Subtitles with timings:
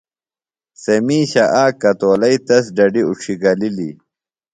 [0.81, 3.93] سےۡ مِیشہ اک کتولئیۡ تس ڈڈیۡ اُڇھیۡ گلِلیۡ